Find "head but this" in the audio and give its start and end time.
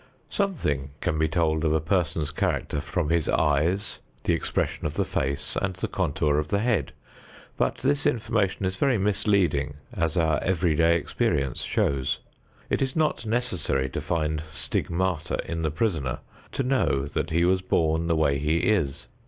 6.57-8.07